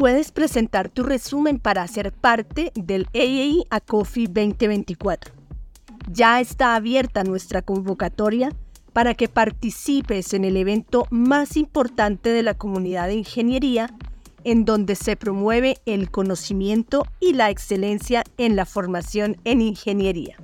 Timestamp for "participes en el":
9.28-10.56